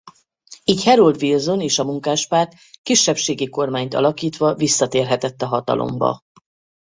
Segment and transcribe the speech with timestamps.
[0.63, 6.21] Így Harold Wilson és a Munkáspárt kisebbségi kormányt alakítva visszatérhetett a hatalomba.